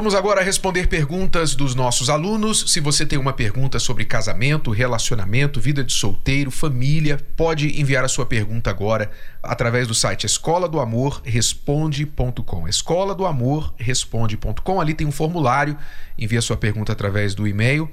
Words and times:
Vamos 0.00 0.14
agora 0.14 0.42
responder 0.42 0.86
perguntas 0.86 1.54
dos 1.54 1.74
nossos 1.74 2.08
alunos. 2.08 2.72
Se 2.72 2.80
você 2.80 3.04
tem 3.04 3.18
uma 3.18 3.34
pergunta 3.34 3.78
sobre 3.78 4.06
casamento, 4.06 4.70
relacionamento, 4.70 5.60
vida 5.60 5.84
de 5.84 5.92
solteiro, 5.92 6.50
família, 6.50 7.20
pode 7.36 7.78
enviar 7.78 8.02
a 8.02 8.08
sua 8.08 8.24
pergunta 8.24 8.70
agora 8.70 9.10
através 9.42 9.86
do 9.86 9.94
site 9.94 10.24
escola 10.24 10.66
do 10.66 10.80
amor 10.80 11.20
responde.com. 11.22 12.66
Escola 12.66 13.14
do 13.14 13.26
amor 13.26 13.74
responde.com. 13.76 14.80
Ali 14.80 14.94
tem 14.94 15.06
um 15.06 15.12
formulário, 15.12 15.76
envia 16.16 16.40
sua 16.40 16.56
pergunta 16.56 16.92
através 16.92 17.34
do 17.34 17.46
e-mail 17.46 17.86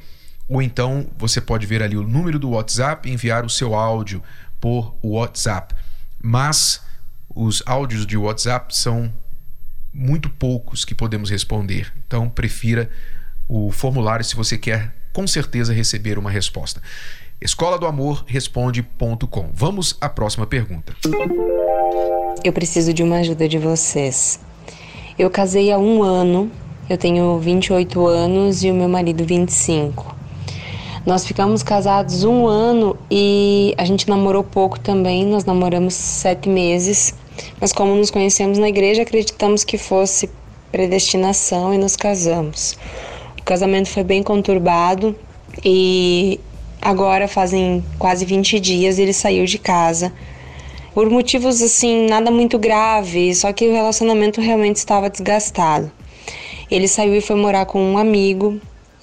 ou 0.48 0.62
então 0.62 1.10
você 1.18 1.42
pode 1.42 1.68
ver 1.68 1.84
ali 1.84 1.98
o 1.98 2.04
número 2.04 2.40
do 2.40 2.52
WhatsApp 2.52 3.10
e 3.10 3.12
enviar 3.12 3.46
o 3.46 3.50
seu 3.50 3.76
áudio 3.76 4.24
por 4.62 4.96
WhatsApp. 5.04 5.76
Mas 6.24 6.82
os 7.36 7.62
áudios 7.66 8.08
de 8.08 8.16
WhatsApp 8.16 8.74
são 8.74 9.12
muito 9.98 10.30
poucos 10.30 10.86
que 10.86 10.94
podemos 10.94 11.30
responder. 11.30 11.92
Então, 12.06 12.30
prefira 12.30 12.90
o 13.50 13.72
formulário 13.72 14.24
se 14.24 14.36
você 14.36 14.58
quer 14.58 14.94
com 15.12 15.26
certeza 15.26 15.74
receber 15.74 16.20
uma 16.20 16.30
resposta. 16.30 16.82
Escola 17.42 17.80
do 17.80 17.88
Amor 17.88 18.24
responde.com. 18.28 19.50
Vamos 19.54 19.98
à 20.00 20.08
próxima 20.08 20.46
pergunta. 20.46 20.96
Eu 22.44 22.54
preciso 22.54 22.94
de 22.94 23.02
uma 23.02 23.18
ajuda 23.18 23.48
de 23.48 23.58
vocês. 23.58 24.40
Eu 25.18 25.30
casei 25.30 25.72
há 25.72 25.80
um 25.80 26.04
ano, 26.04 26.52
eu 26.88 26.98
tenho 26.98 27.40
28 27.40 28.06
anos 28.06 28.64
e 28.64 28.70
o 28.70 28.74
meu 28.74 28.88
marido 28.88 29.26
25. 29.26 30.16
Nós 31.06 31.26
ficamos 31.26 31.64
casados 31.64 32.24
um 32.24 32.46
ano 32.46 32.98
e 33.10 33.74
a 33.78 33.86
gente 33.86 34.10
namorou 34.10 34.44
pouco 34.44 34.80
também, 34.80 35.26
nós 35.26 35.46
namoramos 35.46 35.94
sete 35.94 36.50
meses. 36.50 37.16
Mas 37.60 37.74
como 37.74 37.96
nos 37.96 38.12
conhecemos 38.12 38.58
na 38.58 38.70
igreja, 38.70 39.02
acreditamos 39.02 39.64
que 39.64 39.78
fosse 39.78 40.30
predestinação 40.72 41.74
e 41.74 41.78
nos 41.78 41.96
casamos. 41.96 42.78
O 43.40 43.44
casamento 43.44 43.90
foi 43.90 44.04
bem 44.04 44.22
conturbado 44.22 45.16
e 45.64 46.40
agora 46.82 47.28
fazem 47.28 47.84
quase 47.98 48.26
20 48.26 48.60
dias 48.60 49.00
ele 49.00 49.14
saiu 49.14 49.46
de 49.46 49.58
casa. 49.58 50.14
Por 50.94 51.10
motivos 51.10 51.62
assim, 51.62 52.08
nada 52.08 52.32
muito 52.32 52.58
grave, 52.58 53.34
só 53.36 53.54
que 53.54 53.68
o 53.68 53.72
relacionamento 53.72 54.42
realmente 54.42 54.78
estava 54.78 55.10
desgastado. 55.10 55.92
Ele 56.70 56.88
saiu 56.88 57.16
e 57.16 57.22
foi 57.22 57.36
morar 57.36 57.66
com 57.66 57.82
um 57.82 57.98
amigo 57.98 58.60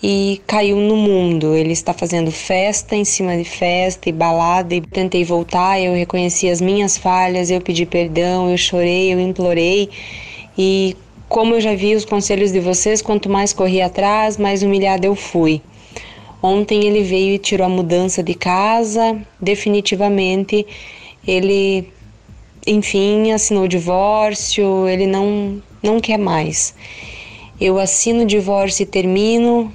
e 0.06 0.42
caiu 0.46 0.76
no 0.76 0.96
mundo. 0.96 1.54
Ele 1.54 1.72
está 1.72 1.94
fazendo 1.94 2.30
festa 2.30 2.94
em 2.94 3.06
cima 3.06 3.38
de 3.38 3.44
festa 3.44 4.06
e 4.06 4.12
balada 4.12 4.74
e 4.74 4.82
tentei 4.82 5.24
voltar, 5.24 5.80
eu 5.80 5.94
reconheci 5.94 6.46
as 6.46 6.60
minhas 6.60 6.98
falhas, 6.98 7.50
eu 7.50 7.58
pedi 7.58 7.86
perdão, 7.86 8.50
eu 8.50 8.58
chorei, 8.58 9.14
eu 9.14 9.18
implorei 9.18 9.88
e 10.58 10.94
como 11.26 11.54
eu 11.54 11.60
já 11.62 11.74
vi 11.74 11.94
os 11.94 12.04
conselhos 12.04 12.52
de 12.52 12.60
vocês, 12.60 13.00
quanto 13.00 13.30
mais 13.30 13.54
corri 13.54 13.80
atrás, 13.80 14.36
mais 14.36 14.62
humilhada 14.62 15.06
eu 15.06 15.14
fui. 15.14 15.62
Ontem 16.42 16.84
ele 16.84 17.02
veio 17.02 17.36
e 17.36 17.38
tirou 17.38 17.66
a 17.66 17.70
mudança 17.70 18.22
de 18.22 18.34
casa, 18.34 19.18
definitivamente 19.40 20.66
ele 21.26 21.88
enfim, 22.66 23.32
assinou 23.32 23.64
o 23.64 23.68
divórcio, 23.68 24.86
ele 24.86 25.06
não 25.06 25.62
não 25.82 25.98
quer 25.98 26.18
mais. 26.18 26.74
Eu 27.58 27.78
assino 27.78 28.24
o 28.24 28.26
divórcio 28.26 28.82
e 28.82 28.86
termino, 28.86 29.72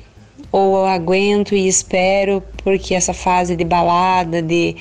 ou 0.51 0.79
eu 0.79 0.85
aguento 0.85 1.55
e 1.55 1.67
espero 1.67 2.41
porque 2.63 2.93
essa 2.93 3.13
fase 3.13 3.55
de 3.55 3.63
balada, 3.63 4.41
de 4.41 4.75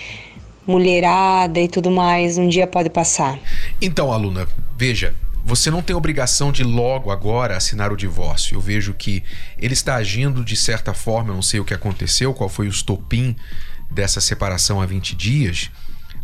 mulherada 0.67 1.59
e 1.61 1.69
tudo 1.69 1.91
mais 1.91 2.37
um 2.37 2.49
dia 2.49 2.67
pode 2.67 2.91
passar. 2.91 3.39
Então, 3.81 4.13
aluna, 4.13 4.47
veja, 4.77 5.15
você 5.45 5.71
não 5.71 5.81
tem 5.81 5.97
obrigação 5.97 6.53
de 6.53 6.63
logo 6.63 7.11
agora 7.11 7.57
assinar 7.57 7.91
o 7.91 7.97
divórcio. 7.97 8.57
Eu 8.57 8.61
vejo 8.61 8.93
que 8.93 9.23
ele 9.59 9.73
está 9.73 9.95
agindo 9.95 10.45
de 10.45 10.55
certa 10.55 10.93
forma, 10.93 11.31
eu 11.31 11.35
não 11.35 11.43
sei 11.43 11.59
o 11.59 11.65
que 11.65 11.73
aconteceu, 11.73 12.35
qual 12.35 12.51
foi 12.51 12.67
o 12.67 12.71
estopim 12.71 13.35
dessa 13.91 14.21
separação 14.21 14.81
há 14.81 14.87
20 14.87 15.17
dias, 15.17 15.71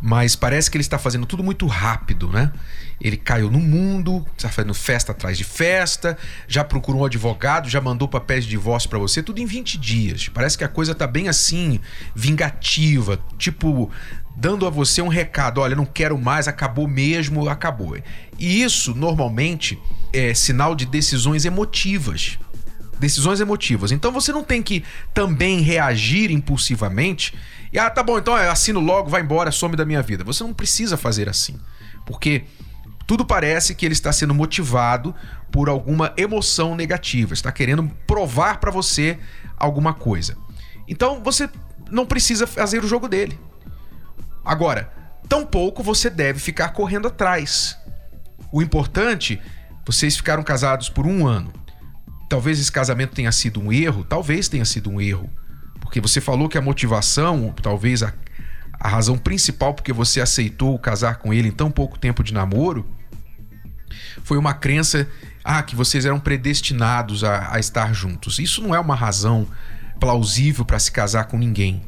mas 0.07 0.37
parece 0.37 0.71
que 0.71 0.77
ele 0.77 0.83
está 0.83 0.99
fazendo 0.99 1.25
tudo 1.25 1.43
muito 1.43 1.67
rápido, 1.67 2.29
né? 2.29 2.53
Ele 3.01 3.17
caiu 3.17 3.51
no 3.51 3.59
mundo, 3.59 4.23
está 4.37 4.51
fazendo 4.51 4.75
festa 4.75 5.13
atrás 5.13 5.39
de 5.39 5.45
festa, 5.45 6.19
já 6.47 6.63
procurou 6.63 7.01
um 7.01 7.05
advogado, 7.07 7.71
já 7.71 7.81
mandou 7.81 8.07
papéis 8.07 8.45
de 8.45 8.51
divórcio 8.51 8.91
para 8.91 8.99
você, 8.99 9.23
tudo 9.23 9.41
em 9.41 9.47
20 9.47 9.79
dias. 9.79 10.29
Parece 10.29 10.59
que 10.59 10.65
a 10.65 10.69
coisa 10.69 10.95
tá 10.95 11.07
bem 11.07 11.27
assim, 11.27 11.81
vingativa, 12.15 13.19
tipo 13.39 13.91
dando 14.37 14.67
a 14.67 14.71
você 14.71 15.01
um 15.01 15.09
recado, 15.09 15.63
olha, 15.63 15.75
não 15.75 15.87
quero 15.87 16.19
mais, 16.19 16.49
acabou 16.49 16.87
mesmo, 16.87 17.49
acabou. 17.49 17.97
E 18.39 18.63
isso 18.63 18.95
normalmente 18.95 19.79
é 20.13 20.35
sinal 20.35 20.75
de 20.75 20.85
decisões 20.85 21.47
emotivas. 21.47 22.39
Decisões 23.01 23.41
emotivas. 23.41 23.91
Então 23.91 24.13
você 24.13 24.33
não 24.33 24.45
tem 24.45 24.63
que 24.63 24.85
também 25.15 25.63
reagir 25.63 26.31
impulsivamente 26.31 27.33
e 27.75 27.79
ah, 27.81 27.91
tá 27.91 28.05
bom, 28.05 28.17
então 28.17 28.39
eu 28.39 28.53
assino 28.53 28.79
logo, 28.79 29.11
vai 29.11 29.21
embora, 29.21 29.51
some 29.51 29.75
da 29.75 29.85
minha 29.85 30.01
vida. 30.01 30.23
Você 30.23 30.45
não 30.45 30.55
precisa 30.55 30.97
fazer 30.97 31.29
assim. 31.29 31.59
Porque 32.07 32.45
tudo 33.05 33.27
parece 33.27 33.75
que 33.75 33.85
ele 33.85 33.95
está 33.95 34.13
sendo 34.13 34.33
motivado 34.33 35.13
por 35.51 35.69
alguma 35.69 36.15
emoção 36.17 36.77
negativa, 36.77 37.35
está 37.35 37.51
querendo 37.51 37.91
provar 38.07 38.61
para 38.61 38.71
você 38.71 39.19
alguma 39.57 39.93
coisa. 39.93 40.37
Então 40.87 41.21
você 41.21 41.51
não 41.91 42.07
precisa 42.07 42.47
fazer 42.47 42.85
o 42.85 42.87
jogo 42.87 43.09
dele. 43.09 43.37
Agora, 44.45 44.93
tampouco 45.29 45.83
você 45.83 46.09
deve 46.09 46.39
ficar 46.39 46.69
correndo 46.69 47.09
atrás. 47.09 47.77
O 48.53 48.63
importante, 48.63 49.43
vocês 49.85 50.17
ficaram 50.17 50.45
casados 50.45 50.89
por 50.89 51.09
um 51.09 51.27
ano. 51.27 51.53
Talvez 52.29 52.61
esse 52.61 52.71
casamento 52.71 53.17
tenha 53.17 53.33
sido 53.33 53.61
um 53.61 53.73
erro, 53.73 54.05
talvez 54.05 54.49
tenha 54.49 54.65
sido 54.65 54.91
um 54.91 55.01
erro. 55.01 55.29
Porque 55.95 56.09
você 56.09 56.21
falou 56.21 56.49
que 56.49 56.59
a 56.59 56.61
motivação, 56.61 57.55
talvez 57.63 58.03
a, 58.03 58.13
a 58.81 58.89
razão 58.89 59.17
principal 59.17 59.73
porque 59.73 59.93
você 59.93 60.21
aceitou 60.21 60.77
casar 60.77 61.19
com 61.19 61.33
ele 61.33 61.47
em 61.47 61.53
tão 61.53 61.71
pouco 61.71 61.97
tempo 61.97 62.25
de 62.25 62.35
namoro 62.35 62.85
foi 64.25 64.37
uma 64.37 64.53
crença 64.53 65.09
ah, 65.45 65.63
que 65.63 65.77
vocês 65.77 66.05
eram 66.05 66.19
predestinados 66.19 67.23
a, 67.23 67.55
a 67.55 67.61
estar 67.61 67.95
juntos. 67.95 68.41
Isso 68.41 68.61
não 68.61 68.75
é 68.75 68.81
uma 68.81 68.97
razão 68.97 69.47
plausível 70.01 70.65
para 70.65 70.81
se 70.81 70.91
casar 70.91 71.27
com 71.27 71.39
ninguém. 71.39 71.81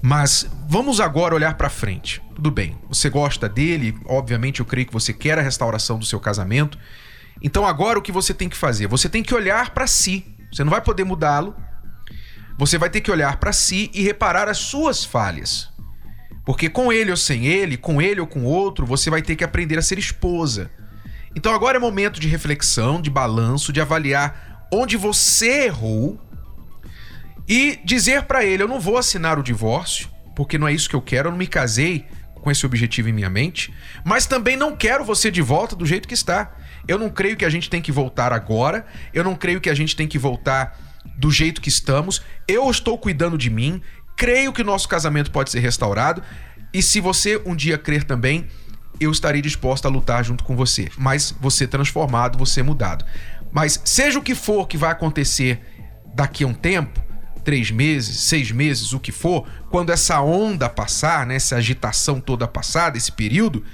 Mas 0.00 0.48
vamos 0.66 0.98
agora 0.98 1.34
olhar 1.34 1.52
para 1.52 1.68
frente. 1.68 2.22
Tudo 2.34 2.50
bem, 2.50 2.78
você 2.88 3.10
gosta 3.10 3.46
dele, 3.46 3.94
obviamente 4.06 4.60
eu 4.60 4.64
creio 4.64 4.86
que 4.86 4.92
você 4.94 5.12
quer 5.12 5.38
a 5.38 5.42
restauração 5.42 5.98
do 5.98 6.06
seu 6.06 6.18
casamento. 6.18 6.78
Então 7.42 7.66
agora 7.66 7.98
o 7.98 8.02
que 8.02 8.10
você 8.10 8.32
tem 8.32 8.48
que 8.48 8.56
fazer? 8.56 8.86
Você 8.86 9.06
tem 9.06 9.22
que 9.22 9.34
olhar 9.34 9.74
para 9.74 9.86
si. 9.86 10.34
Você 10.50 10.64
não 10.64 10.70
vai 10.70 10.80
poder 10.80 11.04
mudá-lo. 11.04 11.54
Você 12.58 12.76
vai 12.76 12.90
ter 12.90 13.00
que 13.00 13.10
olhar 13.10 13.36
para 13.36 13.52
si 13.52 13.90
e 13.94 14.02
reparar 14.02 14.48
as 14.48 14.58
suas 14.58 15.04
falhas. 15.04 15.68
Porque 16.44 16.68
com 16.68 16.92
ele 16.92 17.10
ou 17.10 17.16
sem 17.16 17.46
ele, 17.46 17.76
com 17.76 18.02
ele 18.02 18.20
ou 18.20 18.26
com 18.26 18.42
outro, 18.44 18.84
você 18.84 19.08
vai 19.08 19.22
ter 19.22 19.36
que 19.36 19.44
aprender 19.44 19.78
a 19.78 19.82
ser 19.82 19.98
esposa. 19.98 20.70
Então 21.36 21.54
agora 21.54 21.76
é 21.76 21.80
momento 21.80 22.18
de 22.18 22.26
reflexão, 22.26 23.00
de 23.00 23.10
balanço, 23.10 23.72
de 23.72 23.80
avaliar 23.80 24.66
onde 24.72 24.96
você 24.96 25.66
errou 25.66 26.20
e 27.46 27.78
dizer 27.84 28.24
para 28.24 28.44
ele: 28.44 28.62
eu 28.62 28.68
não 28.68 28.80
vou 28.80 28.98
assinar 28.98 29.38
o 29.38 29.42
divórcio, 29.42 30.08
porque 30.34 30.58
não 30.58 30.66
é 30.66 30.72
isso 30.72 30.88
que 30.88 30.96
eu 30.96 31.02
quero, 31.02 31.28
eu 31.28 31.32
não 31.32 31.38
me 31.38 31.46
casei 31.46 32.06
com 32.34 32.50
esse 32.50 32.64
objetivo 32.64 33.08
em 33.08 33.12
minha 33.12 33.30
mente, 33.30 33.72
mas 34.04 34.26
também 34.26 34.56
não 34.56 34.74
quero 34.74 35.04
você 35.04 35.30
de 35.30 35.42
volta 35.42 35.76
do 35.76 35.86
jeito 35.86 36.08
que 36.08 36.14
está. 36.14 36.56
Eu 36.86 36.98
não 36.98 37.10
creio 37.10 37.36
que 37.36 37.44
a 37.44 37.50
gente 37.50 37.68
tem 37.68 37.82
que 37.82 37.92
voltar 37.92 38.32
agora, 38.32 38.86
eu 39.12 39.22
não 39.22 39.36
creio 39.36 39.60
que 39.60 39.68
a 39.68 39.74
gente 39.74 39.94
tem 39.94 40.08
que 40.08 40.18
voltar 40.18 40.87
do 41.16 41.30
jeito 41.30 41.60
que 41.60 41.68
estamos. 41.68 42.22
Eu 42.46 42.70
estou 42.70 42.98
cuidando 42.98 43.38
de 43.38 43.50
mim, 43.50 43.80
creio 44.16 44.52
que 44.52 44.62
nosso 44.62 44.88
casamento 44.88 45.30
pode 45.30 45.50
ser 45.50 45.60
restaurado. 45.60 46.22
E 46.72 46.82
se 46.82 47.00
você 47.00 47.40
um 47.46 47.56
dia 47.56 47.78
crer 47.78 48.04
também, 48.04 48.46
eu 49.00 49.10
estarei 49.10 49.40
disposto 49.40 49.86
a 49.86 49.88
lutar 49.88 50.24
junto 50.24 50.44
com 50.44 50.56
você. 50.56 50.90
Mas 50.96 51.34
você 51.40 51.66
transformado, 51.66 52.38
você 52.38 52.62
mudado. 52.62 53.04
Mas 53.52 53.80
seja 53.84 54.18
o 54.18 54.22
que 54.22 54.34
for 54.34 54.66
que 54.66 54.76
vai 54.76 54.90
acontecer 54.90 55.60
daqui 56.14 56.44
a 56.44 56.46
um 56.46 56.54
tempo, 56.54 57.00
três 57.44 57.70
meses, 57.70 58.20
seis 58.20 58.50
meses, 58.50 58.92
o 58.92 59.00
que 59.00 59.12
for, 59.12 59.48
quando 59.70 59.90
essa 59.90 60.20
onda 60.20 60.68
passar, 60.68 61.26
né, 61.26 61.36
essa 61.36 61.56
agitação 61.56 62.20
toda 62.20 62.46
passar, 62.46 62.94
esse 62.96 63.12
período, 63.12 63.64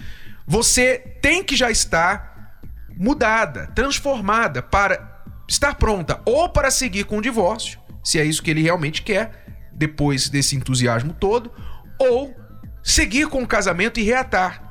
você 0.47 0.99
tem 1.21 1.43
que 1.43 1.57
já 1.57 1.71
estar 1.71 2.61
mudada, 2.97 3.67
transformada 3.75 4.63
para 4.63 5.14
estar 5.49 5.75
pronta 5.75 6.21
ou 6.25 6.49
para 6.49 6.71
seguir 6.71 7.05
com 7.05 7.19
o 7.19 7.23
divórcio, 7.23 7.79
se 8.03 8.19
é 8.19 8.25
isso 8.25 8.43
que 8.43 8.51
ele 8.51 8.63
realmente 8.63 9.03
quer, 9.03 9.45
depois 9.73 10.29
desse 10.29 10.57
entusiasmo 10.57 11.13
todo, 11.13 11.51
ou 11.99 12.35
seguir 12.83 13.29
com 13.29 13.43
o 13.43 13.47
casamento 13.47 13.99
e 13.99 14.03
reatar. 14.03 14.63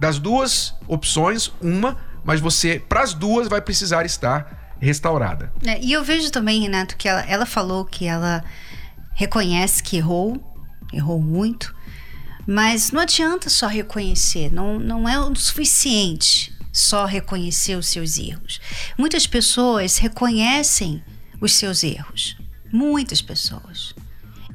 Das 0.00 0.18
duas 0.18 0.74
opções, 0.88 1.52
uma 1.60 1.96
mas 2.24 2.40
você, 2.40 2.80
para 2.88 3.02
as 3.02 3.12
duas, 3.12 3.48
vai 3.48 3.60
precisar 3.60 4.06
estar 4.06 4.74
restaurada. 4.80 5.52
É, 5.64 5.78
e 5.80 5.92
eu 5.92 6.02
vejo 6.02 6.30
também, 6.30 6.62
Renato, 6.62 6.96
que 6.96 7.06
ela, 7.06 7.20
ela 7.28 7.46
falou 7.46 7.84
que 7.84 8.06
ela 8.06 8.42
reconhece 9.12 9.82
que 9.82 9.98
errou, 9.98 10.42
errou 10.92 11.20
muito, 11.20 11.74
mas 12.46 12.90
não 12.90 13.02
adianta 13.02 13.50
só 13.50 13.66
reconhecer, 13.66 14.50
não, 14.50 14.78
não 14.78 15.08
é 15.08 15.18
o 15.18 15.34
suficiente 15.36 16.53
só 16.74 17.04
reconhecer 17.04 17.76
os 17.76 17.86
seus 17.86 18.18
erros. 18.18 18.60
Muitas 18.98 19.28
pessoas 19.28 19.96
reconhecem 19.96 21.02
os 21.40 21.52
seus 21.52 21.84
erros. 21.84 22.36
Muitas 22.72 23.22
pessoas. 23.22 23.94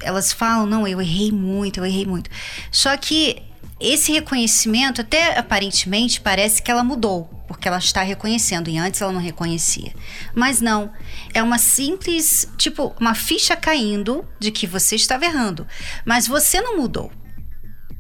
Elas 0.01 0.33
falam, 0.33 0.66
não, 0.66 0.86
eu 0.86 1.01
errei 1.01 1.31
muito, 1.31 1.80
eu 1.80 1.86
errei 1.86 2.06
muito. 2.06 2.30
Só 2.69 2.95
que 2.98 3.42
esse 3.80 4.12
reconhecimento, 4.12 5.00
até 5.00 5.39
aparentemente, 5.39 6.19
parece 6.19 6.62
que 6.62 6.69
ela 6.69 6.83
mudou, 6.83 7.24
porque 7.48 7.69
ela 7.69 7.77
está 7.77 8.01
reconhecendo, 8.01 8.69
e 8.69 8.77
antes 8.77 9.01
ela 9.01 9.13
não 9.13 9.21
reconhecia. 9.21 9.94
Mas 10.36 10.60
não, 10.60 10.92
é 11.33 11.42
uma 11.42 11.57
simples, 11.57 12.50
tipo, 12.57 12.94
uma 13.00 13.16
ficha 13.16 13.56
caindo 13.56 14.27
de 14.38 14.51
que 14.51 14.68
você 14.68 14.98
estava 14.98 15.24
errando. 15.24 15.66
Mas 16.04 16.27
você 16.27 16.60
não 16.60 16.75
mudou. 16.75 17.10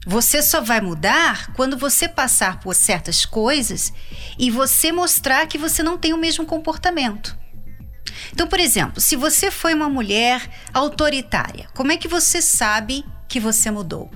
Você 0.09 0.41
só 0.41 0.59
vai 0.59 0.81
mudar 0.81 1.53
quando 1.53 1.77
você 1.77 2.09
passar 2.09 2.59
por 2.61 2.73
certas 2.73 3.27
coisas 3.27 3.93
e 4.39 4.49
você 4.49 4.91
mostrar 4.91 5.45
que 5.45 5.55
você 5.55 5.83
não 5.83 5.99
tem 5.99 6.13
o 6.13 6.17
mesmo 6.17 6.47
comportamento. 6.47 7.37
Então, 8.33 8.47
por 8.47 8.59
exemplo, 8.59 8.99
se 8.99 9.15
você 9.15 9.51
foi 9.51 9.71
uma 9.75 9.87
mulher 9.87 10.49
autoritária, 10.73 11.69
como 11.75 11.91
é 11.91 11.97
que 11.97 12.07
você 12.07 12.41
sabe 12.41 13.05
que 13.27 13.39
você 13.39 13.69
mudou? 13.69 14.09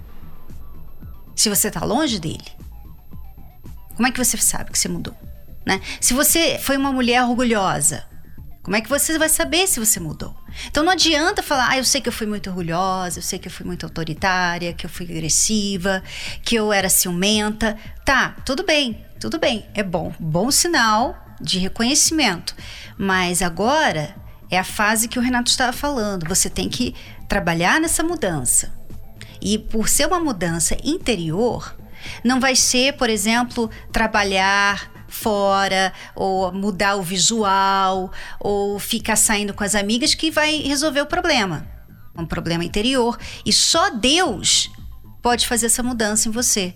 Se 1.35 1.47
você 1.47 1.67
está 1.67 1.85
longe 1.85 2.17
dele, 2.17 2.51
como 3.95 4.07
é 4.07 4.11
que 4.11 4.17
você 4.17 4.35
sabe 4.35 4.71
que 4.71 4.79
você 4.79 4.89
mudou? 4.89 5.15
Né? 5.63 5.79
Se 6.01 6.15
você 6.15 6.57
foi 6.57 6.75
uma 6.75 6.91
mulher 6.91 7.21
orgulhosa, 7.21 8.03
como 8.63 8.77
é 8.77 8.81
que 8.81 8.87
você 8.87 9.17
vai 9.19 9.27
saber 9.27 9.67
se 9.67 9.77
você 9.77 9.99
mudou? 9.99 10.33
Então 10.67 10.83
não 10.83 10.93
adianta 10.93 11.43
falar, 11.43 11.71
ah, 11.71 11.77
eu 11.77 11.83
sei 11.83 11.99
que 11.99 12.07
eu 12.07 12.13
fui 12.13 12.25
muito 12.25 12.49
orgulhosa, 12.49 13.19
eu 13.19 13.23
sei 13.23 13.37
que 13.37 13.49
eu 13.49 13.51
fui 13.51 13.65
muito 13.65 13.85
autoritária, 13.85 14.71
que 14.71 14.85
eu 14.85 14.89
fui 14.89 15.05
agressiva, 15.05 16.01
que 16.41 16.55
eu 16.55 16.71
era 16.71 16.87
ciumenta. 16.87 17.77
Tá, 18.05 18.37
tudo 18.45 18.63
bem, 18.63 19.05
tudo 19.19 19.37
bem, 19.37 19.65
é 19.73 19.83
bom, 19.83 20.13
bom 20.17 20.49
sinal 20.49 21.13
de 21.41 21.59
reconhecimento. 21.59 22.55
Mas 22.97 23.41
agora 23.41 24.15
é 24.49 24.57
a 24.57 24.63
fase 24.63 25.09
que 25.09 25.19
o 25.19 25.21
Renato 25.21 25.51
estava 25.51 25.73
falando. 25.73 26.25
Você 26.29 26.49
tem 26.49 26.69
que 26.69 26.95
trabalhar 27.27 27.81
nessa 27.81 28.01
mudança. 28.01 28.71
E 29.41 29.57
por 29.57 29.89
ser 29.89 30.07
uma 30.07 30.21
mudança 30.21 30.77
interior, 30.85 31.75
não 32.23 32.39
vai 32.39 32.55
ser, 32.55 32.93
por 32.93 33.09
exemplo, 33.09 33.69
trabalhar 33.91 34.92
fora, 35.13 35.93
ou 36.15 36.51
mudar 36.51 36.95
o 36.95 37.03
visual, 37.03 38.11
ou 38.39 38.79
ficar 38.79 39.15
saindo 39.15 39.53
com 39.53 39.63
as 39.63 39.75
amigas 39.75 40.15
que 40.15 40.31
vai 40.31 40.57
resolver 40.57 41.01
o 41.01 41.05
problema. 41.05 41.67
Um 42.15 42.25
problema 42.25 42.65
interior. 42.65 43.17
E 43.45 43.53
só 43.53 43.89
Deus 43.91 44.69
pode 45.21 45.47
fazer 45.47 45.67
essa 45.67 45.83
mudança 45.83 46.27
em 46.27 46.31
você. 46.31 46.73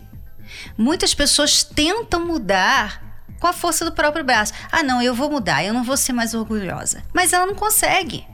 Muitas 0.78 1.14
pessoas 1.14 1.64
tentam 1.64 2.26
mudar 2.26 3.04
com 3.40 3.48
a 3.48 3.54
força 3.54 3.84
do 3.84 3.92
próprio 3.92 4.24
braço. 4.24 4.54
Ah, 4.72 4.84
não, 4.84 5.02
eu 5.02 5.14
vou 5.14 5.30
mudar, 5.30 5.64
eu 5.64 5.74
não 5.74 5.84
vou 5.84 5.98
ser 5.98 6.14
mais 6.14 6.34
orgulhosa. 6.34 7.04
Mas 7.14 7.34
ela 7.34 7.46
não 7.46 7.56
consegue. 7.56 8.26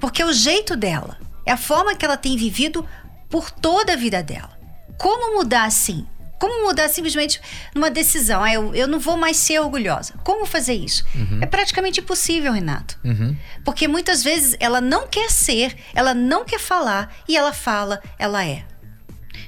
Porque 0.00 0.22
é 0.22 0.26
o 0.26 0.32
jeito 0.32 0.76
dela, 0.76 1.18
é 1.46 1.52
a 1.52 1.56
forma 1.56 1.94
que 1.94 2.04
ela 2.04 2.16
tem 2.16 2.36
vivido 2.36 2.86
por 3.30 3.50
toda 3.50 3.92
a 3.92 3.96
vida 3.96 4.22
dela. 4.22 4.58
Como 4.98 5.36
mudar 5.36 5.64
assim? 5.64 6.06
Como 6.38 6.66
mudar 6.66 6.88
simplesmente 6.88 7.40
numa 7.74 7.90
decisão? 7.90 8.42
Ah, 8.42 8.52
eu, 8.52 8.74
eu 8.74 8.88
não 8.88 8.98
vou 8.98 9.16
mais 9.16 9.36
ser 9.36 9.60
orgulhosa. 9.60 10.14
Como 10.24 10.44
fazer 10.46 10.74
isso? 10.74 11.04
Uhum. 11.14 11.38
É 11.40 11.46
praticamente 11.46 12.00
impossível, 12.00 12.52
Renato. 12.52 12.98
Uhum. 13.04 13.36
Porque 13.64 13.88
muitas 13.88 14.22
vezes 14.22 14.56
ela 14.60 14.80
não 14.80 15.06
quer 15.06 15.30
ser, 15.30 15.76
ela 15.94 16.12
não 16.12 16.44
quer 16.44 16.58
falar 16.58 17.14
e 17.28 17.36
ela 17.36 17.52
fala, 17.52 18.02
ela 18.18 18.44
é. 18.44 18.64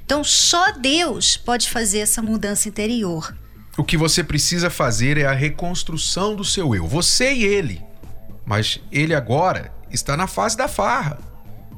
Então 0.04 0.22
só 0.22 0.72
Deus 0.72 1.36
pode 1.36 1.68
fazer 1.68 1.98
essa 1.98 2.22
mudança 2.22 2.68
interior. 2.68 3.36
O 3.76 3.84
que 3.84 3.96
você 3.96 4.24
precisa 4.24 4.70
fazer 4.70 5.18
é 5.18 5.26
a 5.26 5.32
reconstrução 5.32 6.34
do 6.34 6.44
seu 6.44 6.74
eu, 6.74 6.86
você 6.86 7.32
e 7.32 7.44
ele. 7.44 7.84
Mas 8.44 8.80
ele 8.90 9.14
agora 9.14 9.72
está 9.90 10.16
na 10.16 10.26
fase 10.26 10.56
da 10.56 10.68
farra. 10.68 11.18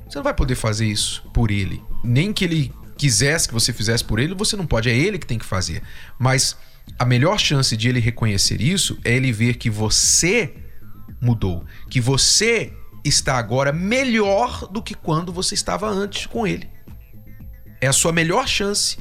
Você 0.08 0.19
não 0.19 0.22
vai 0.22 0.34
poder 0.34 0.55
fazer 0.55 0.87
isso 0.87 1.22
por 1.34 1.50
ele. 1.50 1.82
Nem 2.05 2.32
que 2.32 2.44
ele 2.44 2.72
quisesse 2.99 3.47
que 3.47 3.55
você 3.55 3.73
fizesse 3.73 4.05
por 4.05 4.19
ele, 4.19 4.35
você 4.35 4.56
não 4.56 4.67
pode, 4.67 4.91
é 4.91 4.97
ele 4.97 5.19
que 5.19 5.27
tem 5.27 5.39
que 5.39 5.45
fazer. 5.45 5.83
Mas 6.19 6.56
a 6.99 7.05
melhor 7.05 7.39
chance 7.39 7.77
de 7.77 7.89
ele 7.89 8.00
reconhecer 8.00 8.61
isso 8.61 8.99
é 9.05 9.15
ele 9.15 9.33
ver 9.33 9.55
que 9.55 9.71
você 9.71 10.53
mudou, 11.21 11.65
que 11.89 12.00
você 12.00 12.73
está 13.05 13.39
agora 13.39 13.73
melhor 13.73 14.69
do 14.69 14.83
que 14.83 14.95
quando 14.95 15.33
você 15.33 15.55
estava 15.55 15.89
antes 15.89 16.27
com 16.27 16.47
ele. 16.47 16.69
É 17.81 17.87
a 17.87 17.93
sua 17.93 18.12
melhor 18.12 18.47
chance 18.49 18.99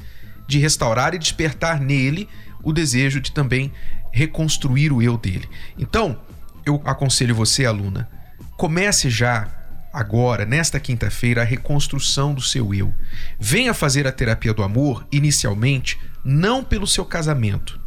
de 0.48 0.60
restaurar 0.60 1.14
e 1.16 1.20
despertar 1.20 1.80
nele 1.82 2.30
o 2.64 2.72
desejo 2.72 3.20
de 3.20 3.32
também 3.32 3.74
reconstruir 4.12 4.92
o 4.94 5.02
eu 5.02 5.18
dele. 5.18 5.50
Então, 5.78 6.22
eu 6.66 6.82
aconselho 6.86 7.34
você, 7.34 7.66
aluna, 7.66 8.10
comece 8.56 9.10
já 9.10 9.57
agora, 9.92 10.46
nesta 10.46 10.80
quinta-feira, 10.80 11.42
a 11.42 11.46
reconstrução 11.46 12.34
do 12.34 12.42
seu 12.42 12.74
eu. 12.74 12.94
Venha 13.40 13.74
fazer 13.74 14.08
a 14.08 14.12
terapia 14.12 14.54
do 14.54 14.64
amor, 14.64 15.08
inicialmente, 15.12 16.00
não 16.24 16.64
pelo 16.64 16.88
seu 16.88 17.06
casamento, 17.06 17.80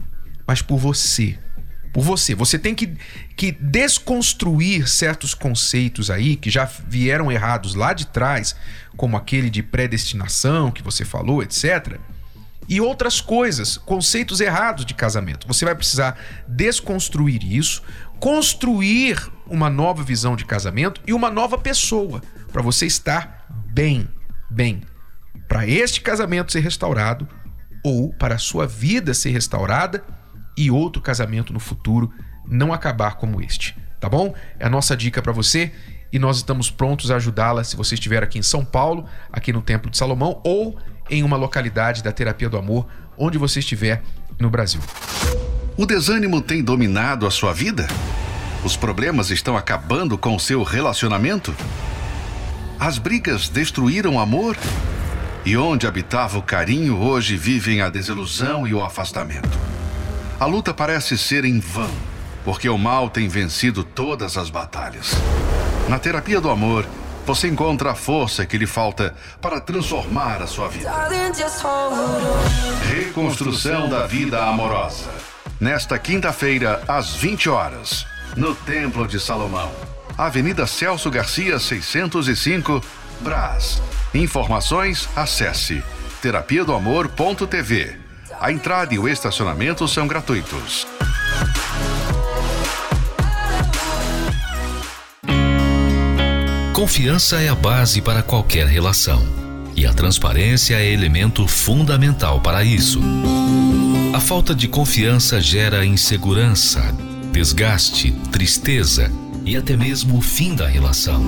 mas 0.46 0.62
por 0.62 0.78
você. 0.78 1.38
Por 1.92 2.02
você. 2.02 2.34
Você 2.34 2.58
tem 2.58 2.74
que, 2.74 2.96
que 3.36 3.50
desconstruir 3.52 4.88
certos 4.88 5.34
conceitos 5.34 6.10
aí 6.10 6.36
que 6.36 6.48
já 6.48 6.64
vieram 6.64 7.32
errados 7.32 7.74
lá 7.74 7.92
de 7.92 8.06
trás, 8.06 8.54
como 8.96 9.16
aquele 9.16 9.50
de 9.50 9.62
predestinação 9.62 10.70
que 10.70 10.82
você 10.82 11.04
falou, 11.04 11.42
etc 11.42 11.98
e 12.70 12.80
outras 12.80 13.20
coisas, 13.20 13.76
conceitos 13.76 14.40
errados 14.40 14.86
de 14.86 14.94
casamento. 14.94 15.48
Você 15.48 15.64
vai 15.64 15.74
precisar 15.74 16.16
desconstruir 16.46 17.42
isso, 17.42 17.82
construir 18.20 19.28
uma 19.48 19.68
nova 19.68 20.04
visão 20.04 20.36
de 20.36 20.44
casamento 20.44 21.00
e 21.04 21.12
uma 21.12 21.28
nova 21.28 21.58
pessoa 21.58 22.22
para 22.52 22.62
você 22.62 22.86
estar 22.86 23.44
bem, 23.74 24.08
bem. 24.48 24.82
Para 25.48 25.66
este 25.66 26.00
casamento 26.00 26.52
ser 26.52 26.60
restaurado 26.60 27.28
ou 27.84 28.12
para 28.14 28.36
a 28.36 28.38
sua 28.38 28.68
vida 28.68 29.12
ser 29.14 29.30
restaurada 29.30 30.04
e 30.56 30.70
outro 30.70 31.02
casamento 31.02 31.52
no 31.52 31.58
futuro 31.58 32.12
não 32.46 32.72
acabar 32.72 33.16
como 33.16 33.40
este, 33.40 33.76
tá 33.98 34.08
bom? 34.08 34.32
É 34.60 34.66
a 34.66 34.70
nossa 34.70 34.96
dica 34.96 35.20
para 35.20 35.32
você 35.32 35.72
e 36.12 36.20
nós 36.20 36.36
estamos 36.36 36.70
prontos 36.70 37.10
a 37.10 37.16
ajudá-la 37.16 37.64
se 37.64 37.76
você 37.76 37.94
estiver 37.94 38.22
aqui 38.22 38.38
em 38.38 38.42
São 38.42 38.64
Paulo, 38.64 39.06
aqui 39.32 39.52
no 39.52 39.60
Templo 39.62 39.90
de 39.90 39.96
Salomão 39.96 40.40
ou 40.44 40.78
em 41.10 41.22
uma 41.22 41.36
localidade 41.36 42.02
da 42.02 42.12
terapia 42.12 42.48
do 42.48 42.56
amor, 42.56 42.86
onde 43.18 43.36
você 43.36 43.58
estiver 43.58 44.02
no 44.38 44.48
Brasil. 44.48 44.80
O 45.76 45.84
desânimo 45.84 46.40
tem 46.40 46.62
dominado 46.62 47.26
a 47.26 47.30
sua 47.30 47.52
vida? 47.52 47.88
Os 48.64 48.76
problemas 48.76 49.30
estão 49.30 49.56
acabando 49.56 50.16
com 50.16 50.36
o 50.36 50.40
seu 50.40 50.62
relacionamento? 50.62 51.54
As 52.78 52.98
brigas 52.98 53.48
destruíram 53.48 54.16
o 54.16 54.20
amor? 54.20 54.56
E 55.44 55.56
onde 55.56 55.86
habitava 55.86 56.38
o 56.38 56.42
carinho, 56.42 56.98
hoje 56.98 57.36
vivem 57.36 57.80
a 57.80 57.88
desilusão 57.88 58.66
e 58.66 58.74
o 58.74 58.84
afastamento. 58.84 59.58
A 60.38 60.44
luta 60.44 60.72
parece 60.72 61.16
ser 61.16 61.44
em 61.44 61.60
vão, 61.60 61.90
porque 62.44 62.68
o 62.68 62.78
mal 62.78 63.08
tem 63.08 63.28
vencido 63.28 63.82
todas 63.82 64.36
as 64.36 64.50
batalhas. 64.50 65.14
Na 65.88 65.98
terapia 65.98 66.40
do 66.40 66.50
amor, 66.50 66.86
você 67.26 67.48
encontra 67.48 67.92
a 67.92 67.94
força 67.94 68.44
que 68.46 68.58
lhe 68.58 68.66
falta 68.66 69.14
para 69.40 69.60
transformar 69.60 70.42
a 70.42 70.46
sua 70.46 70.68
vida. 70.68 70.90
Reconstrução 72.88 73.88
da 73.88 74.06
vida 74.06 74.44
amorosa. 74.44 75.10
Nesta 75.60 75.98
quinta-feira, 75.98 76.82
às 76.88 77.14
20 77.14 77.48
horas, 77.48 78.06
no 78.36 78.54
Templo 78.54 79.06
de 79.06 79.20
Salomão. 79.20 79.70
Avenida 80.16 80.66
Celso 80.66 81.10
Garcia, 81.10 81.58
605, 81.58 82.82
Brás. 83.20 83.82
Informações, 84.12 85.08
acesse 85.14 85.82
terapia 86.20 86.64
do 86.64 86.74
amor.tv. 86.74 87.98
A 88.40 88.52
entrada 88.52 88.94
e 88.94 88.98
o 88.98 89.08
estacionamento 89.08 89.86
são 89.88 90.06
gratuitos. 90.06 90.86
Confiança 96.80 97.42
é 97.42 97.50
a 97.50 97.54
base 97.54 98.00
para 98.00 98.22
qualquer 98.22 98.66
relação. 98.66 99.22
E 99.76 99.84
a 99.84 99.92
transparência 99.92 100.76
é 100.76 100.90
elemento 100.90 101.46
fundamental 101.46 102.40
para 102.40 102.64
isso. 102.64 103.02
A 104.14 104.18
falta 104.18 104.54
de 104.54 104.66
confiança 104.66 105.42
gera 105.42 105.84
insegurança, 105.84 106.80
desgaste, 107.30 108.12
tristeza 108.32 109.12
e 109.44 109.58
até 109.58 109.76
mesmo 109.76 110.16
o 110.16 110.22
fim 110.22 110.54
da 110.54 110.66
relação. 110.66 111.22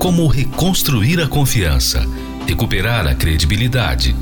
Como 0.00 0.26
reconstruir 0.26 1.20
a 1.20 1.28
confiança, 1.28 2.04
recuperar 2.48 3.06
a 3.06 3.14
credibilidade, 3.14 4.12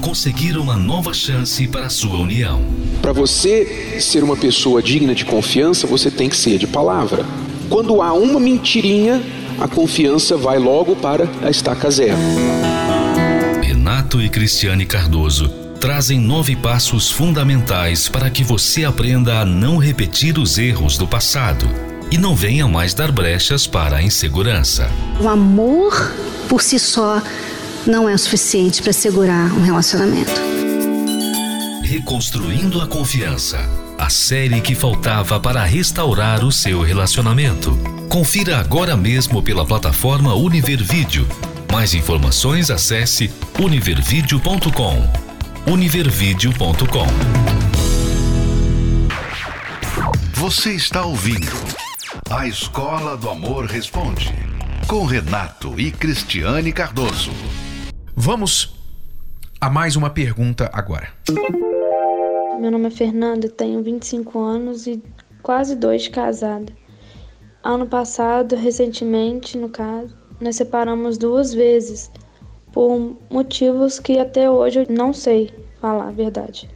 conseguir 0.00 0.58
uma 0.58 0.74
nova 0.74 1.14
chance 1.14 1.68
para 1.68 1.86
a 1.86 1.90
sua 1.90 2.18
união. 2.18 2.64
Para 3.00 3.12
você 3.12 3.96
ser 4.00 4.24
uma 4.24 4.36
pessoa 4.36 4.82
digna 4.82 5.14
de 5.14 5.24
confiança, 5.24 5.86
você 5.86 6.10
tem 6.10 6.28
que 6.28 6.36
ser 6.36 6.58
de 6.58 6.66
palavra. 6.66 7.24
Quando 7.74 8.00
há 8.00 8.12
uma 8.12 8.38
mentirinha, 8.38 9.20
a 9.58 9.66
confiança 9.66 10.36
vai 10.36 10.60
logo 10.60 10.94
para 10.94 11.28
a 11.42 11.50
estaca 11.50 11.90
zero. 11.90 12.16
Renato 13.60 14.22
e 14.22 14.28
Cristiane 14.28 14.86
Cardoso 14.86 15.48
trazem 15.80 16.20
nove 16.20 16.54
passos 16.54 17.10
fundamentais 17.10 18.08
para 18.08 18.30
que 18.30 18.44
você 18.44 18.84
aprenda 18.84 19.40
a 19.40 19.44
não 19.44 19.76
repetir 19.76 20.38
os 20.38 20.56
erros 20.56 20.96
do 20.96 21.04
passado 21.04 21.66
e 22.12 22.16
não 22.16 22.36
venha 22.36 22.68
mais 22.68 22.94
dar 22.94 23.10
brechas 23.10 23.66
para 23.66 23.96
a 23.96 24.02
insegurança. 24.04 24.88
O 25.20 25.28
amor 25.28 26.14
por 26.48 26.62
si 26.62 26.78
só 26.78 27.20
não 27.84 28.08
é 28.08 28.14
o 28.14 28.18
suficiente 28.18 28.84
para 28.84 28.92
segurar 28.92 29.52
um 29.52 29.62
relacionamento. 29.62 30.40
Reconstruindo 31.82 32.80
a 32.80 32.86
Confiança 32.86 33.83
a 33.98 34.08
série 34.08 34.60
que 34.60 34.74
faltava 34.74 35.38
para 35.40 35.64
restaurar 35.64 36.44
o 36.44 36.52
seu 36.52 36.82
relacionamento. 36.82 37.76
Confira 38.08 38.58
agora 38.58 38.96
mesmo 38.96 39.42
pela 39.42 39.64
plataforma 39.64 40.34
Univervídeo. 40.34 41.26
Mais 41.72 41.94
informações 41.94 42.70
acesse 42.70 43.30
univervideo.com. 43.58 45.10
univervideo.com. 45.70 47.06
Você 50.34 50.72
está 50.72 51.02
ouvindo 51.04 51.52
A 52.30 52.46
Escola 52.46 53.16
do 53.16 53.30
Amor 53.30 53.66
Responde 53.66 54.32
com 54.86 55.06
Renato 55.06 55.80
e 55.80 55.90
Cristiane 55.90 56.72
Cardoso. 56.72 57.30
Vamos 58.14 58.74
a 59.60 59.70
mais 59.70 59.96
uma 59.96 60.10
pergunta 60.10 60.70
agora. 60.72 61.08
Meu 62.64 62.70
nome 62.70 62.86
é 62.86 62.90
Fernanda, 62.90 63.46
tenho 63.46 63.82
25 63.82 64.38
anos 64.38 64.86
e 64.86 65.02
quase 65.42 65.76
dois 65.76 66.08
casada. 66.08 66.72
Ano 67.62 67.86
passado, 67.86 68.56
recentemente, 68.56 69.58
no 69.58 69.68
caso, 69.68 70.16
nós 70.40 70.56
separamos 70.56 71.18
duas 71.18 71.52
vezes 71.52 72.10
por 72.72 73.18
motivos 73.30 74.00
que 74.00 74.18
até 74.18 74.50
hoje 74.50 74.78
eu 74.80 74.86
não 74.88 75.12
sei 75.12 75.52
falar 75.78 76.08
a 76.08 76.10
verdade. 76.10 76.70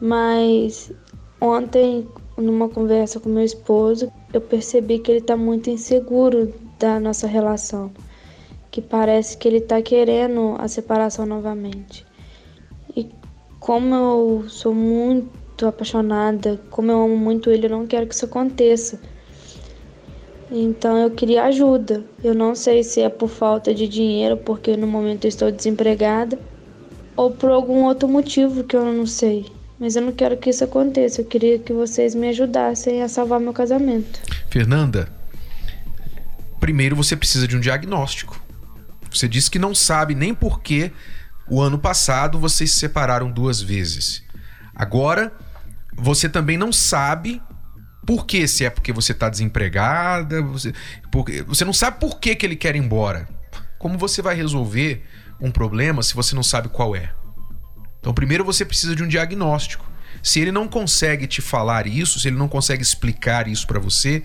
Mas 0.00 0.90
ontem, 1.38 2.08
numa 2.38 2.70
conversa 2.70 3.20
com 3.20 3.28
meu 3.28 3.44
esposo, 3.44 4.10
eu 4.32 4.40
percebi 4.40 5.00
que 5.00 5.10
ele 5.12 5.18
está 5.18 5.36
muito 5.36 5.68
inseguro 5.68 6.50
da 6.78 6.98
nossa 6.98 7.26
relação, 7.26 7.92
que 8.70 8.80
parece 8.80 9.36
que 9.36 9.48
ele 9.48 9.58
está 9.58 9.82
querendo 9.82 10.56
a 10.58 10.66
separação 10.66 11.26
novamente. 11.26 12.06
E 12.96 13.10
como 13.64 13.94
eu 13.94 14.44
sou 14.46 14.74
muito 14.74 15.66
apaixonada, 15.66 16.60
como 16.68 16.92
eu 16.92 17.02
amo 17.02 17.16
muito 17.16 17.50
ele, 17.50 17.64
eu 17.64 17.70
não 17.70 17.86
quero 17.86 18.06
que 18.06 18.14
isso 18.14 18.26
aconteça. 18.26 19.00
Então 20.50 20.98
eu 20.98 21.10
queria 21.10 21.44
ajuda. 21.44 22.04
Eu 22.22 22.34
não 22.34 22.54
sei 22.54 22.84
se 22.84 23.00
é 23.00 23.08
por 23.08 23.30
falta 23.30 23.72
de 23.72 23.88
dinheiro, 23.88 24.36
porque 24.36 24.76
no 24.76 24.86
momento 24.86 25.24
eu 25.24 25.30
estou 25.30 25.50
desempregada, 25.50 26.38
ou 27.16 27.30
por 27.30 27.50
algum 27.50 27.84
outro 27.84 28.06
motivo 28.06 28.64
que 28.64 28.76
eu 28.76 28.84
não 28.84 29.06
sei. 29.06 29.50
Mas 29.80 29.96
eu 29.96 30.02
não 30.02 30.12
quero 30.12 30.36
que 30.36 30.50
isso 30.50 30.62
aconteça. 30.62 31.22
Eu 31.22 31.24
queria 31.24 31.58
que 31.58 31.72
vocês 31.72 32.14
me 32.14 32.28
ajudassem 32.28 33.02
a 33.02 33.08
salvar 33.08 33.40
meu 33.40 33.54
casamento. 33.54 34.20
Fernanda, 34.50 35.08
primeiro 36.60 36.94
você 36.94 37.16
precisa 37.16 37.48
de 37.48 37.56
um 37.56 37.60
diagnóstico. 37.60 38.38
Você 39.10 39.26
disse 39.26 39.50
que 39.50 39.58
não 39.58 39.74
sabe 39.74 40.14
nem 40.14 40.34
por 40.34 40.60
que 40.60 40.92
o 41.48 41.60
ano 41.60 41.78
passado 41.78 42.38
vocês 42.38 42.70
se 42.72 42.78
separaram 42.78 43.30
duas 43.30 43.60
vezes. 43.60 44.22
Agora, 44.74 45.32
você 45.96 46.28
também 46.28 46.56
não 46.56 46.72
sabe 46.72 47.40
por 48.06 48.26
que, 48.26 48.46
se 48.46 48.64
é 48.64 48.70
porque 48.70 48.92
você 48.92 49.12
está 49.12 49.28
desempregada, 49.28 50.42
você, 50.42 50.72
porque, 51.10 51.42
você 51.42 51.64
não 51.64 51.72
sabe 51.72 51.98
por 52.00 52.18
que, 52.18 52.34
que 52.34 52.44
ele 52.44 52.56
quer 52.56 52.76
ir 52.76 52.78
embora. 52.78 53.28
Como 53.78 53.98
você 53.98 54.20
vai 54.20 54.34
resolver 54.34 55.04
um 55.40 55.50
problema 55.50 56.02
se 56.02 56.14
você 56.14 56.34
não 56.34 56.42
sabe 56.42 56.68
qual 56.68 56.94
é? 56.94 57.12
Então, 58.00 58.12
primeiro 58.12 58.44
você 58.44 58.64
precisa 58.64 58.94
de 58.94 59.02
um 59.02 59.08
diagnóstico. 59.08 59.90
Se 60.22 60.40
ele 60.40 60.52
não 60.52 60.68
consegue 60.68 61.26
te 61.26 61.42
falar 61.42 61.86
isso, 61.86 62.20
se 62.20 62.28
ele 62.28 62.36
não 62.36 62.48
consegue 62.48 62.82
explicar 62.82 63.48
isso 63.48 63.66
para 63.66 63.78
você, 63.78 64.22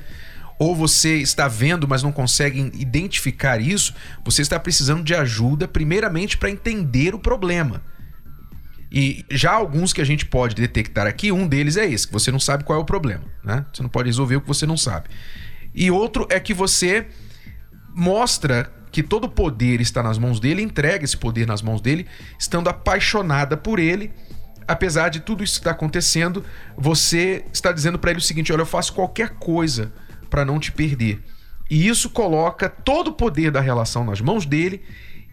ou 0.60 0.76
você 0.76 1.16
está 1.16 1.48
vendo, 1.48 1.88
mas 1.88 2.04
não 2.04 2.12
consegue 2.12 2.60
identificar 2.76 3.62
isso, 3.62 3.96
você 4.26 4.42
está 4.42 4.60
precisando 4.60 5.02
de 5.02 5.16
ajuda, 5.16 5.70
primeiramente, 5.70 6.38
para 6.38 6.52
entender 6.52 7.16
o 7.16 7.20
problema. 7.20 7.82
E 8.92 9.24
já 9.32 9.52
alguns 9.52 9.94
que 9.94 10.02
a 10.02 10.06
gente 10.06 10.26
pode 10.26 10.56
detectar 10.56 11.08
aqui, 11.08 11.32
um 11.32 11.48
deles 11.48 11.78
é 11.78 11.90
esse, 11.90 12.06
que 12.06 12.12
você 12.12 12.30
não 12.30 12.40
sabe 12.40 12.66
qual 12.66 12.78
é 12.78 12.82
o 12.82 12.86
problema, 12.86 13.24
né? 13.42 13.66
Você 13.72 13.82
não 13.82 13.90
pode 13.90 14.10
resolver 14.10 14.36
o 14.36 14.42
que 14.42 14.48
você 14.48 14.66
não 14.66 14.76
sabe. 14.76 15.10
E 15.74 15.90
outro 15.90 16.28
é 16.30 16.40
que 16.40 16.54
você 16.54 17.08
mostra 17.96 18.70
que 18.92 19.02
todo 19.02 19.26
o 19.26 19.30
poder 19.30 19.80
está 19.80 20.04
nas 20.04 20.18
mãos 20.18 20.40
dele, 20.40 20.62
entrega 20.62 21.06
esse 21.06 21.16
poder 21.16 21.48
nas 21.48 21.62
mãos 21.62 21.80
dele, 21.80 22.06
estando 22.38 22.68
apaixonada 22.68 23.56
por 23.56 23.80
ele. 23.80 24.12
Apesar 24.68 25.10
de 25.10 25.22
tudo 25.22 25.44
isso 25.44 25.54
que 25.54 25.60
está 25.60 25.72
acontecendo, 25.72 26.44
você 26.78 27.46
está 27.54 27.72
dizendo 27.72 27.98
para 27.98 28.12
ele 28.12 28.20
o 28.20 28.24
seguinte: 28.24 28.52
olha, 28.52 28.62
eu 28.62 28.66
faço 28.66 28.94
qualquer 28.94 29.30
coisa 29.36 29.94
para 30.30 30.46
não 30.46 30.60
te 30.60 30.72
perder. 30.72 31.24
E 31.70 31.88
isso 31.88 32.10
coloca 32.10 32.70
todo 32.70 33.10
o 33.10 33.14
poder 33.14 33.52
da 33.52 33.62
relação 33.62 34.04
nas 34.04 34.22
mãos 34.22 34.46
dele, 34.46 34.82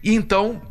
e 0.03 0.13
então 0.13 0.61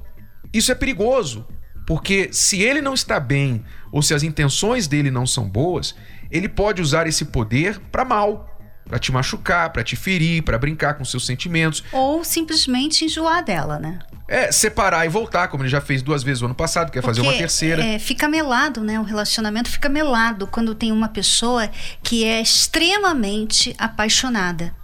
isso 0.52 0.70
é 0.70 0.74
perigoso, 0.74 1.46
porque 1.86 2.28
se 2.32 2.62
ele 2.62 2.80
não 2.80 2.94
está 2.94 3.18
bem 3.18 3.64
ou 3.90 4.02
se 4.02 4.14
as 4.14 4.22
intenções 4.22 4.86
dele 4.86 5.10
não 5.10 5.26
são 5.26 5.48
boas, 5.48 5.94
ele 6.30 6.48
pode 6.48 6.80
usar 6.82 7.06
esse 7.06 7.26
poder 7.26 7.80
para 7.90 8.04
mal, 8.04 8.55
para 8.88 8.98
te 8.98 9.10
machucar, 9.12 9.70
para 9.70 9.82
te 9.82 9.96
ferir, 9.96 10.42
para 10.42 10.58
brincar 10.58 10.94
com 10.94 11.04
seus 11.04 11.26
sentimentos. 11.26 11.82
Ou 11.92 12.22
simplesmente 12.24 13.04
enjoar 13.04 13.44
dela, 13.44 13.78
né? 13.78 13.98
É, 14.28 14.50
separar 14.50 15.06
e 15.06 15.08
voltar, 15.08 15.48
como 15.48 15.62
ele 15.62 15.70
já 15.70 15.80
fez 15.80 16.02
duas 16.02 16.22
vezes 16.22 16.40
no 16.40 16.46
ano 16.46 16.54
passado, 16.54 16.90
quer 16.90 17.00
Porque, 17.00 17.06
fazer 17.06 17.20
uma 17.20 17.36
terceira. 17.36 17.84
É, 17.84 17.98
fica 17.98 18.28
melado, 18.28 18.82
né? 18.82 18.98
O 18.98 19.04
relacionamento 19.04 19.70
fica 19.70 19.88
melado 19.88 20.46
quando 20.46 20.74
tem 20.74 20.90
uma 20.90 21.08
pessoa 21.08 21.70
que 22.02 22.24
é 22.24 22.40
extremamente 22.40 23.74
apaixonada. 23.78 24.74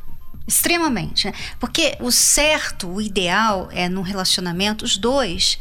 Extremamente, 0.46 1.26
né? 1.26 1.32
Porque 1.58 1.96
o 2.00 2.10
certo, 2.10 2.88
o 2.88 3.00
ideal 3.00 3.68
é 3.72 3.88
no 3.88 4.02
relacionamento 4.02 4.84
os 4.84 4.96
dois 4.96 5.58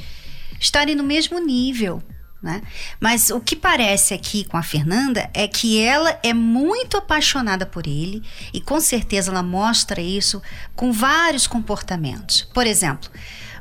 estarem 0.60 0.96
no 0.96 1.04
mesmo 1.04 1.40
nível. 1.40 2.04
Né? 2.42 2.64
Mas 3.00 3.30
o 3.30 3.40
que 3.40 3.56
parece 3.56 4.16
aqui 4.16 4.44
com 4.46 4.58
a 4.58 4.64
Fernanda 4.64 5.30
é 5.32 5.48
que 5.48 5.80
ela 5.80 6.20
é 6.24 6.34
muito 6.34 6.98
apaixonada 6.98 7.68
por 7.68 7.86
ele 7.86 8.24
e 8.52 8.60
com 8.60 8.80
certeza 8.80 9.30
ela 9.30 9.44
mostra 9.44 10.02
isso 10.02 10.42
com 10.76 10.92
vários 10.92 11.46
comportamentos. 11.46 12.42
Por 12.52 12.66
exemplo, 12.66 13.12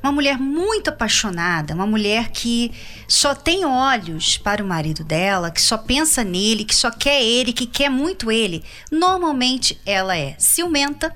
uma 0.02 0.10
mulher 0.10 0.38
muito 0.38 0.88
apaixonada, 0.88 1.74
uma 1.74 1.86
mulher 1.86 2.30
que 2.30 2.72
só 3.06 3.34
tem 3.34 3.66
olhos 3.66 4.38
para 4.38 4.64
o 4.64 4.66
marido 4.66 5.04
dela, 5.04 5.50
que 5.50 5.60
só 5.60 5.76
pensa 5.76 6.24
nele, 6.24 6.64
que 6.64 6.74
só 6.74 6.90
quer 6.90 7.22
ele, 7.22 7.52
que 7.52 7.66
quer 7.66 7.90
muito 7.90 8.32
ele. 8.32 8.64
Normalmente 8.90 9.78
ela 9.84 10.16
é 10.16 10.34
ciumenta, 10.38 11.14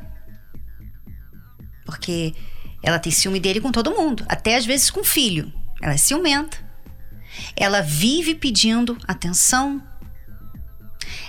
porque 1.87 2.35
ela 2.83 2.99
tem 2.99 3.11
ciúme 3.11 3.41
dele 3.41 3.59
com 3.59 3.73
todo 3.73 3.91
mundo, 3.91 4.23
até 4.29 4.57
às 4.57 4.67
vezes 4.67 4.91
com 4.91 5.01
o 5.01 5.05
filho. 5.05 5.51
Ela 5.81 5.95
é 5.95 5.97
ciumenta 5.97 6.64
ela 7.57 7.81
vive 7.81 8.35
pedindo 8.35 8.99
atenção. 9.07 9.83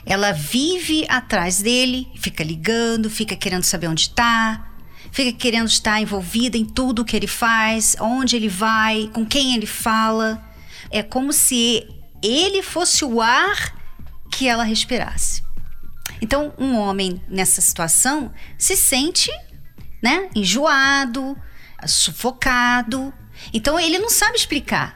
Ela 0.05 0.31
vive 0.31 1.05
atrás 1.09 1.61
dele, 1.61 2.07
fica 2.17 2.43
ligando, 2.43 3.09
fica 3.09 3.35
querendo 3.35 3.63
saber 3.63 3.87
onde 3.87 4.03
está, 4.03 4.71
fica 5.11 5.31
querendo 5.31 5.67
estar 5.67 6.01
envolvida 6.01 6.57
em 6.57 6.65
tudo 6.65 7.05
que 7.05 7.15
ele 7.15 7.27
faz, 7.27 7.95
onde 7.99 8.35
ele 8.35 8.49
vai, 8.49 9.09
com 9.13 9.25
quem 9.25 9.55
ele 9.55 9.65
fala. 9.65 10.43
É 10.91 11.01
como 11.01 11.33
se 11.33 11.87
ele 12.21 12.61
fosse 12.61 13.03
o 13.03 13.21
ar 13.21 13.75
que 14.31 14.47
ela 14.47 14.63
respirasse. 14.63 15.43
Então, 16.21 16.53
um 16.57 16.75
homem 16.75 17.21
nessa 17.27 17.61
situação 17.61 18.33
se 18.57 18.75
sente, 18.75 19.31
né, 20.01 20.29
enjoado, 20.35 21.37
sufocado. 21.85 23.13
Então, 23.53 23.79
ele 23.79 23.99
não 23.99 24.09
sabe 24.09 24.37
explicar. 24.37 24.94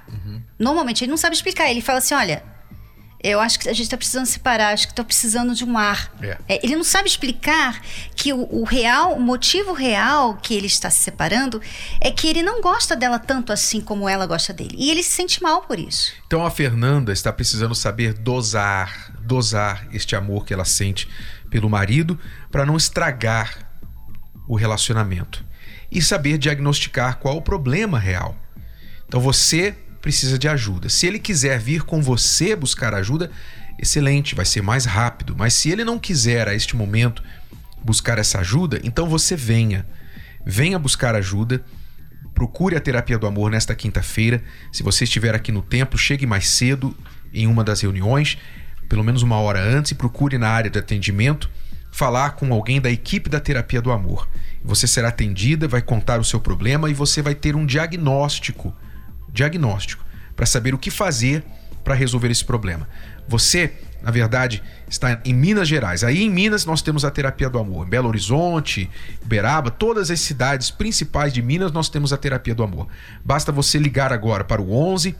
Normalmente 0.60 1.04
ele 1.04 1.10
não 1.10 1.18
sabe 1.18 1.36
explicar. 1.36 1.70
Ele 1.70 1.82
fala 1.82 2.00
assim: 2.00 2.14
olha, 2.14 2.44
eu 3.22 3.40
acho 3.40 3.60
que 3.60 3.68
a 3.68 3.74
gente 3.74 3.84
está 3.84 3.98
precisando 3.98 4.26
separar, 4.26 4.74
acho 4.74 4.88
que 4.88 4.94
estou 4.94 5.04
precisando 5.04 5.54
de 5.54 5.66
um 5.66 5.78
ar. 5.78 6.14
É. 6.22 6.38
É, 6.48 6.66
ele 6.66 6.76
não 6.76 6.86
sabe 6.86 7.10
explicar 7.10 7.82
que 8.16 8.32
o, 8.32 8.48
o, 8.50 8.64
real, 8.64 9.14
o 9.14 9.20
motivo 9.20 9.74
real 9.74 10.38
que 10.38 10.54
ele 10.54 10.68
está 10.68 10.90
se 10.90 11.04
separando 11.04 11.62
é 12.00 12.12
que 12.12 12.28
ele 12.28 12.42
não 12.42 12.62
gosta 12.62 12.96
dela 12.96 13.20
tanto 13.20 13.52
assim 13.52 13.82
como 13.82 14.08
ela 14.08 14.26
gosta 14.26 14.54
dele. 14.54 14.76
E 14.78 14.90
ele 14.90 15.04
se 15.04 15.12
sente 15.12 15.44
mal 15.44 15.64
por 15.64 15.78
isso. 15.78 16.14
Então 16.26 16.46
a 16.46 16.52
Fernanda 16.52 17.12
está 17.12 17.32
precisando 17.34 17.76
saber 17.76 18.14
dosar, 18.14 19.14
dosar 19.22 19.86
este 19.92 20.16
amor 20.16 20.46
que 20.46 20.54
ela 20.54 20.66
sente 20.66 21.08
pelo 21.50 21.70
marido 21.70 22.18
para 22.50 22.66
não 22.66 22.78
estragar 22.78 23.70
o 24.48 24.56
relacionamento. 24.56 25.44
E 25.92 26.02
saber 26.02 26.38
diagnosticar 26.38 27.18
qual 27.18 27.36
o 27.36 27.42
problema 27.42 28.00
real. 28.00 28.38
Então 29.08 29.20
você 29.20 29.76
precisa 30.02 30.38
de 30.38 30.48
ajuda. 30.48 30.90
Se 30.90 31.08
ele 31.08 31.20
quiser 31.20 31.60
vir 31.60 31.84
com 31.84 32.02
você 32.02 32.56
buscar 32.56 32.94
ajuda, 32.94 33.30
excelente, 33.78 34.36
vai 34.36 34.46
ser 34.46 34.62
mais 34.62 34.86
rápido. 34.86 35.36
Mas 35.38 35.54
se 35.54 35.70
ele 35.70 35.84
não 35.84 36.00
quiser 36.00 36.48
a 36.48 36.54
este 36.54 36.76
momento 36.76 37.24
buscar 37.84 38.18
essa 38.18 38.40
ajuda, 38.40 38.80
então 38.84 39.08
você 39.08 39.36
venha. 39.36 39.86
Venha 40.46 40.80
buscar 40.80 41.16
ajuda. 41.16 41.64
Procure 42.34 42.76
a 42.76 42.80
terapia 42.80 43.18
do 43.18 43.28
amor 43.28 43.52
nesta 43.52 43.76
quinta-feira. 43.76 44.42
Se 44.72 44.84
você 44.84 45.04
estiver 45.04 45.36
aqui 45.36 45.52
no 45.52 45.62
templo, 45.62 45.98
chegue 45.98 46.26
mais 46.26 46.50
cedo 46.50 46.96
em 47.34 47.48
uma 47.48 47.64
das 47.64 47.82
reuniões, 47.82 48.38
pelo 48.88 49.04
menos 49.04 49.22
uma 49.22 49.38
hora 49.38 49.62
antes, 49.62 49.92
e 49.92 49.96
procure 49.96 50.38
na 50.38 50.50
área 50.50 50.70
de 50.70 50.80
atendimento 50.80 51.50
falar 51.92 52.32
com 52.32 52.52
alguém 52.54 52.80
da 52.80 52.90
equipe 52.90 53.30
da 53.30 53.40
terapia 53.40 53.82
do 53.82 53.92
amor. 53.92 54.28
Você 54.64 54.88
será 54.88 55.10
atendida, 55.10 55.68
vai 55.68 55.82
contar 55.82 56.20
o 56.20 56.24
seu 56.24 56.40
problema 56.40 56.90
e 56.90 56.94
você 56.94 57.22
vai 57.22 57.36
ter 57.36 57.56
um 57.56 57.66
diagnóstico, 57.66 58.74
diagnóstico, 59.34 60.04
para 60.36 60.46
saber 60.46 60.74
o 60.74 60.78
que 60.78 60.92
fazer 60.92 61.44
para 61.84 61.96
resolver 61.96 62.30
esse 62.30 62.46
problema. 62.46 62.88
Você, 63.28 63.74
na 64.02 64.12
verdade, 64.12 64.62
está 64.88 65.20
em 65.24 65.34
Minas 65.34 65.68
Gerais. 65.68 66.04
Aí 66.04 66.24
em 66.24 66.30
Minas 66.30 66.66
nós 66.66 66.82
temos 66.82 67.06
a 67.06 67.12
terapia 67.12 67.50
do 67.50 67.60
amor. 67.60 67.86
Em 67.86 67.90
Belo 67.90 68.08
Horizonte, 68.08 68.90
Uberaba, 69.24 69.72
todas 69.72 70.12
as 70.12 70.20
cidades 70.20 70.72
principais 70.72 71.34
de 71.34 71.42
Minas 71.42 71.72
nós 71.72 71.90
temos 71.90 72.12
a 72.12 72.18
terapia 72.18 72.56
do 72.56 72.64
amor. 72.64 72.88
Basta 73.24 73.52
você 73.52 73.78
ligar 73.78 74.12
agora 74.12 74.44
para 74.44 74.62
o 74.62 74.74
11 74.74 75.16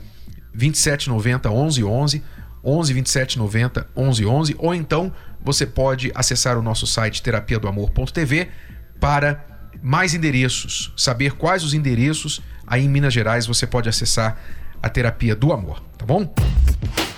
2790 0.52 1.48
1111 1.48 2.22
11 2.62 2.92
27 2.92 3.38
90 3.38 3.86
11 3.96 4.26
11 4.26 4.56
ou 4.58 4.74
então 4.74 5.12
você 5.42 5.64
pode 5.64 6.12
acessar 6.14 6.58
o 6.58 6.62
nosso 6.62 6.86
site 6.86 7.22
terapia 7.22 7.58
do 7.58 7.68
amor.tv 7.68 8.48
para 8.98 9.44
mais 9.82 10.14
endereços, 10.14 10.92
saber 10.96 11.32
quais 11.32 11.64
os 11.64 11.72
endereços 11.72 12.42
aí 12.70 12.84
em 12.84 12.88
Minas 12.88 13.12
Gerais 13.12 13.46
você 13.46 13.66
pode 13.66 13.88
acessar 13.88 14.38
a 14.80 14.88
terapia 14.88 15.34
do 15.34 15.52
amor, 15.52 15.82
tá 15.98 16.06
bom? 16.06 16.32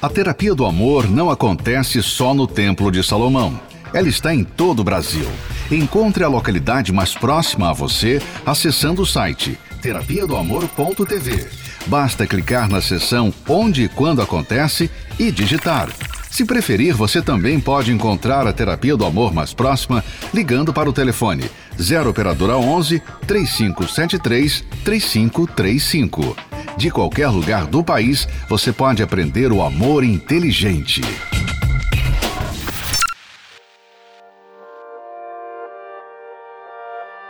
A 0.01 0.09
terapia 0.09 0.55
do 0.55 0.65
amor 0.65 1.09
não 1.09 1.31
acontece 1.31 2.03
só 2.03 2.35
no 2.35 2.47
Templo 2.47 2.91
de 2.91 3.05
Salomão. 3.05 3.61
Ela 3.95 4.09
está 4.09 4.35
em 4.35 4.43
todo 4.43 4.81
o 4.81 4.85
Brasil. 4.85 5.29
Encontre 5.71 6.25
a 6.25 6.29
localidade 6.29 6.93
mais 6.93 7.15
próxima 7.15 7.71
a 7.71 7.73
você 7.73 8.21
acessando 8.45 9.03
o 9.03 9.07
site 9.07 9.59
terapia 9.83 10.27
do 10.27 10.37
amor.tv. 10.37 11.49
Basta 11.87 12.27
clicar 12.27 12.69
na 12.69 12.81
seção 12.81 13.35
Onde 13.49 13.83
e 13.83 13.89
Quando 13.89 14.23
Acontece 14.23 14.89
e 15.19 15.31
digitar. 15.33 15.89
Se 16.31 16.45
preferir, 16.47 16.95
você 16.95 17.21
também 17.21 17.61
pode 17.61 17.93
encontrar 17.93 18.47
a 18.47 18.53
terapia 18.53 18.97
do 18.97 19.05
amor 19.05 19.35
mais 19.35 19.53
próxima 19.53 20.03
ligando 20.33 20.73
para 20.73 20.89
o 20.89 20.93
telefone 20.93 21.51
0 21.81 22.11
operadora 22.11 22.57
11 22.57 23.03
3573 23.27 24.65
3535. 24.85 26.37
De 26.77 26.91
qualquer 26.91 27.29
lugar 27.29 27.67
do 27.67 27.85
país, 27.85 28.27
você 28.49 28.73
pode 28.73 29.03
aprender 29.03 29.53
o 29.53 29.63
amor 29.63 30.05
inteligente. 30.05 31.03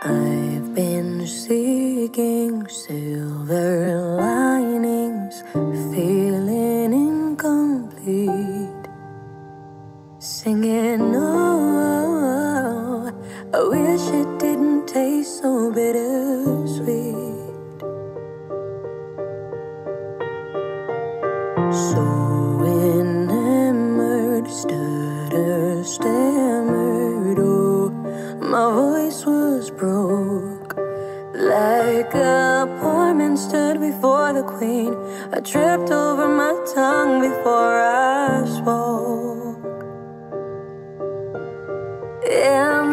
I've 0.05 0.73
been 0.73 1.25
seeking 1.25 1.72
I 35.33 35.39
tripped 35.39 35.91
over 35.91 36.27
my 36.27 36.53
tongue 36.73 37.21
before 37.21 37.81
I 37.81 38.45
spoke. 38.45 39.83
And 42.31 42.92